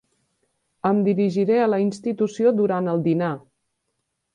Em 0.91 1.01
dirigiré 1.09 1.59
a 1.65 1.69
la 1.75 1.81
institució 1.85 2.57
durant 2.65 2.95
el 2.97 3.09
dinar. 3.13 3.33